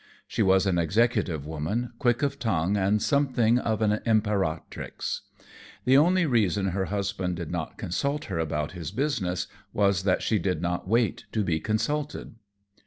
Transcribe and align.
She 0.27 0.41
was 0.41 0.65
an 0.65 0.79
executive 0.79 1.45
woman, 1.45 1.93
quick 1.99 2.23
of 2.23 2.39
tongue 2.39 2.75
and 2.75 2.99
something 2.99 3.59
of 3.59 3.83
an 3.83 3.99
imperatrix. 4.03 5.19
The 5.85 5.95
only 5.95 6.25
reason 6.25 6.69
her 6.69 6.85
husband 6.85 7.35
did 7.35 7.51
not 7.51 7.77
consult 7.77 8.25
her 8.25 8.39
about 8.39 8.71
his 8.71 8.89
business 8.89 9.45
was 9.73 10.01
that 10.01 10.23
she 10.23 10.39
did 10.39 10.59
not 10.59 10.87
wait 10.87 11.25
to 11.33 11.43
be 11.43 11.59
consulted. 11.59 12.33